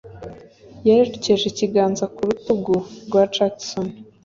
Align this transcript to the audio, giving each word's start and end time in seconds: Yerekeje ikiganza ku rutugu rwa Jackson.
Yerekeje 0.85 1.45
ikiganza 1.51 2.05
ku 2.13 2.19
rutugu 2.27 2.75
rwa 3.05 3.23
Jackson. 3.33 3.87